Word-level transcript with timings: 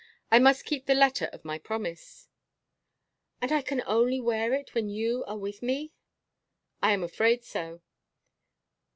I 0.31 0.39
must 0.39 0.65
keep 0.65 0.87
the 0.87 0.95
letter 0.95 1.25
of 1.25 1.45
my 1.45 1.59
promise." 1.59 2.27
"And 3.39 3.51
I 3.51 3.61
can 3.61 3.83
only 3.85 4.19
wear 4.19 4.51
it 4.51 4.73
when 4.73 4.89
you 4.89 5.23
are 5.25 5.37
with 5.37 5.61
me?" 5.61 5.91
"I 6.81 6.91
am 6.91 7.03
afraid 7.03 7.43
so." 7.43 7.81